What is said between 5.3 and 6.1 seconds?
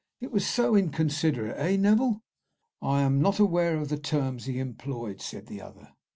the other.